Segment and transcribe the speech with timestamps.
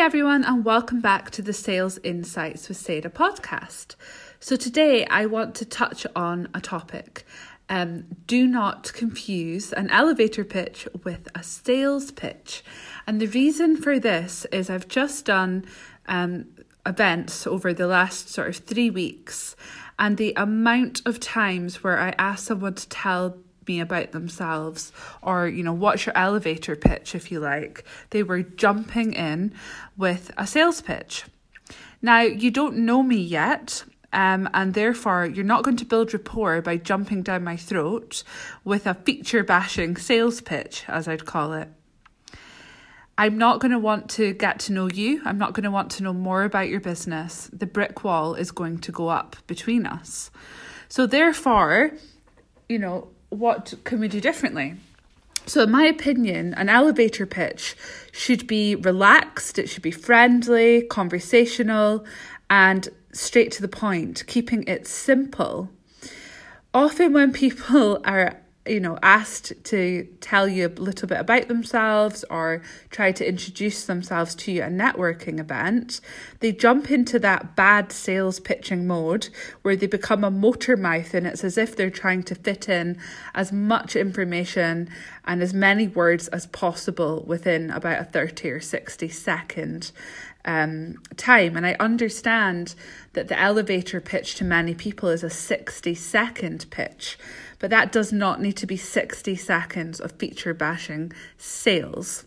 [0.00, 3.96] everyone, and welcome back to the Sales Insights with Seda podcast.
[4.40, 7.26] So, today I want to touch on a topic.
[7.68, 12.64] Um, do not confuse an elevator pitch with a sales pitch.
[13.06, 15.66] And the reason for this is I've just done
[16.06, 16.46] um,
[16.86, 19.54] events over the last sort of three weeks,
[19.98, 23.36] and the amount of times where I ask someone to tell
[23.66, 24.92] me about themselves
[25.22, 29.52] or you know what's your elevator pitch if you like they were jumping in
[29.96, 31.24] with a sales pitch
[32.02, 36.60] now you don't know me yet um, and therefore you're not going to build rapport
[36.60, 38.24] by jumping down my throat
[38.64, 41.68] with a feature bashing sales pitch as i'd call it
[43.20, 45.20] I'm not going to want to get to know you.
[45.26, 47.50] I'm not going to want to know more about your business.
[47.52, 50.30] The brick wall is going to go up between us.
[50.88, 51.90] So, therefore,
[52.66, 54.76] you know, what can we do differently?
[55.46, 57.74] So, in my opinion, an elevator pitch
[58.12, 62.04] should be relaxed, it should be friendly, conversational,
[62.48, 65.70] and straight to the point, keeping it simple.
[66.72, 72.24] Often, when people are you know, asked to tell you a little bit about themselves
[72.30, 76.00] or try to introduce themselves to you at a networking event,
[76.40, 79.30] they jump into that bad sales pitching mode
[79.62, 82.98] where they become a motor mouth and it's as if they're trying to fit in
[83.34, 84.90] as much information
[85.24, 89.90] and as many words as possible within about a 30 or 60 second
[90.44, 91.56] um, time.
[91.56, 92.74] And I understand
[93.12, 97.18] that the elevator pitch to many people is a 60 second pitch
[97.60, 102.26] but that does not need to be 60 seconds of feature bashing sales.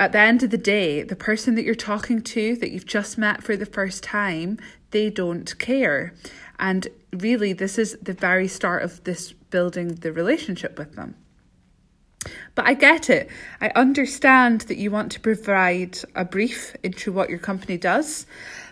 [0.00, 3.16] At the end of the day, the person that you're talking to that you've just
[3.16, 4.58] met for the first time,
[4.90, 6.14] they don't care.
[6.58, 11.14] And really, this is the very start of this building the relationship with them.
[12.58, 13.28] But I get it.
[13.60, 18.26] I understand that you want to provide a brief into what your company does,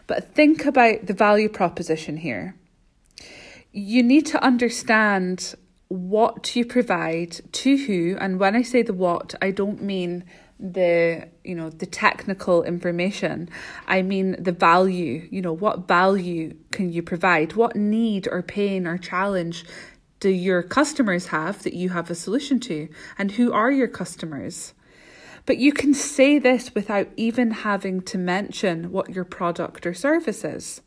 [0.08, 2.56] but think about the value proposition here.
[3.70, 5.54] You need to understand
[5.86, 10.24] what you provide to who and when i say the what i don't mean
[10.58, 13.48] the you know the technical information.
[13.86, 15.28] I mean the value.
[15.30, 17.54] You know what value can you provide?
[17.54, 19.64] What need or pain or challenge
[20.20, 22.88] do your customers have that you have a solution to?
[23.18, 24.74] And who are your customers?
[25.44, 30.44] But you can say this without even having to mention what your product or service
[30.44, 30.82] is.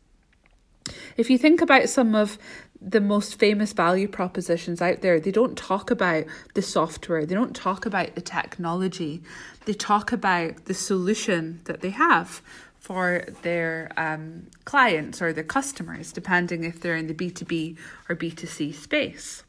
[1.15, 2.37] If you think about some of
[2.81, 7.55] the most famous value propositions out there, they don't talk about the software, they don't
[7.55, 9.21] talk about the technology,
[9.65, 12.41] they talk about the solution that they have
[12.79, 18.73] for their um, clients or their customers, depending if they're in the B2B or B2C
[18.73, 19.43] space.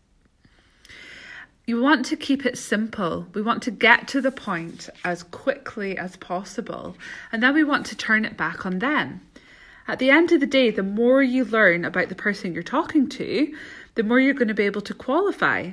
[1.66, 3.28] You want to keep it simple.
[3.32, 6.96] We want to get to the point as quickly as possible,
[7.30, 9.20] and then we want to turn it back on them.
[9.86, 13.08] At the end of the day, the more you learn about the person you're talking
[13.10, 13.54] to,
[13.94, 15.70] the more you're going to be able to qualify.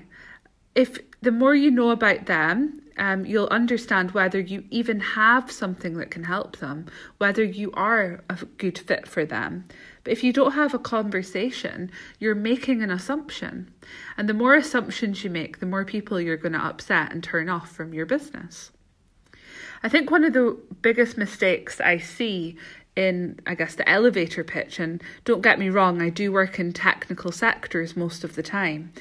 [0.76, 5.98] If the more you know about them, um, you'll understand whether you even have something
[5.98, 6.86] that can help them,
[7.18, 9.66] whether you are a good fit for them.
[10.04, 13.74] But if you don't have a conversation, you're making an assumption.
[14.18, 17.50] And the more assumptions you make, the more people you're going to upset and turn
[17.50, 18.72] off from your business.
[19.84, 22.58] I think one of the biggest mistakes I see
[22.98, 24.80] in, I guess, the elevator pitch.
[24.80, 28.92] And don't get me wrong, I do work in technical sectors most of the time.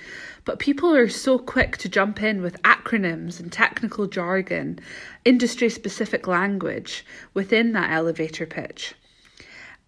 [0.45, 4.79] But people are so quick to jump in with acronyms and technical jargon,
[5.25, 8.95] industry specific language within that elevator pitch.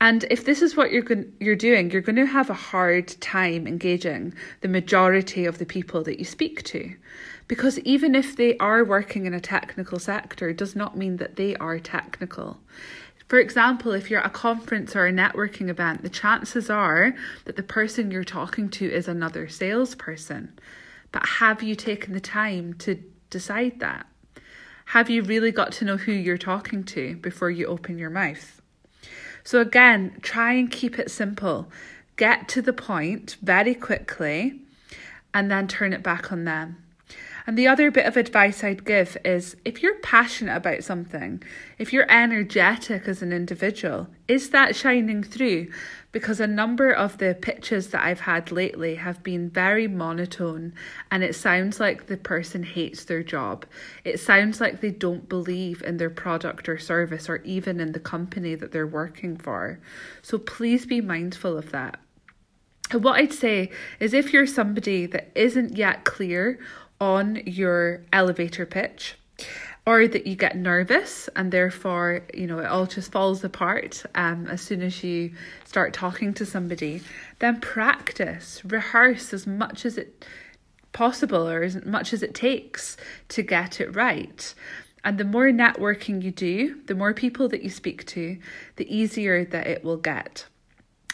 [0.01, 3.09] And if this is what you're going, you're doing, you're going to have a hard
[3.21, 6.95] time engaging the majority of the people that you speak to.
[7.49, 11.57] Because even if they are working in a technical sector, does not mean that they
[11.57, 12.61] are technical.
[13.29, 17.57] For example, if you're at a conference or a networking event, the chances are that
[17.57, 20.59] the person you're talking to is another salesperson.
[21.13, 24.07] But have you taken the time to decide that?
[24.87, 28.63] Have you really got to know who you're talking to before you open your mouth?
[29.45, 31.71] So, again, try and keep it simple.
[32.17, 34.63] Get to the point very quickly
[35.35, 36.83] and then turn it back on them.
[37.49, 41.43] And the other bit of advice I'd give is if you're passionate about something,
[41.79, 45.69] if you're energetic as an individual, is that shining through?
[46.13, 50.75] Because a number of the pitches that I've had lately have been very monotone
[51.11, 53.65] and it sounds like the person hates their job.
[54.05, 57.99] It sounds like they don't believe in their product or service or even in the
[57.99, 59.81] company that they're working for.
[60.21, 61.99] So please be mindful of that.
[62.91, 63.71] And what I'd say
[64.01, 66.59] is if you're somebody that isn't yet clear
[67.01, 69.17] on your elevator pitch,
[69.87, 74.47] or that you get nervous and therefore you know it all just falls apart um,
[74.49, 75.33] as soon as you
[75.65, 77.01] start talking to somebody
[77.39, 80.27] then practice rehearse as much as it
[80.93, 82.97] possible or as much as it takes
[83.29, 84.55] to get it right.
[85.05, 88.39] And the more networking you do the more people that you speak to
[88.77, 90.47] the easier that it will get.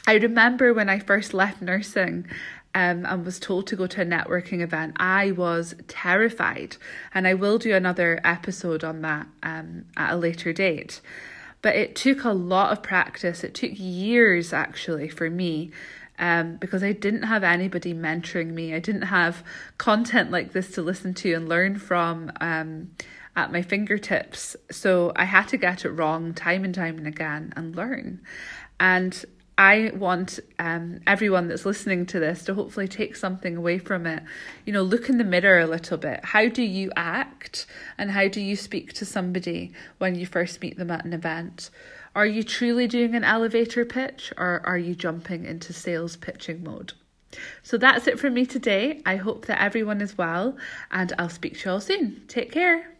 [0.06, 2.26] I remember when I first left nursing
[2.75, 6.76] um, and was told to go to a networking event, I was terrified.
[7.12, 11.00] And I will do another episode on that um, at a later date.
[11.62, 13.44] But it took a lot of practice.
[13.44, 15.71] It took years actually for me
[16.19, 18.75] um, because I didn't have anybody mentoring me.
[18.75, 19.44] I didn't have
[19.79, 22.91] content like this to listen to and learn from um,
[23.37, 24.56] at my fingertips.
[24.71, 28.21] So I had to get it wrong time and time and again and learn.
[28.79, 29.25] And
[29.56, 34.24] I want um, everyone that's listening to this to hopefully take something away from it.
[34.64, 36.24] You know, look in the mirror a little bit.
[36.24, 37.66] How do you act
[37.96, 41.70] and how do you speak to somebody when you first meet them at an event?
[42.16, 46.92] Are you truly doing an elevator pitch or are you jumping into sales pitching mode?
[47.62, 49.02] So that's it from me today.
[49.06, 50.56] I hope that everyone is well
[50.90, 52.22] and I'll speak to you all soon.
[52.26, 52.94] Take care.